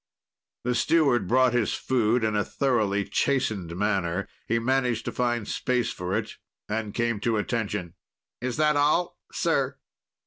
[0.63, 4.27] The steward brought his food in a thoroughly chastened manner.
[4.47, 7.93] He managed to find space for it and came to attention.
[8.41, 9.77] "Is that all sir?"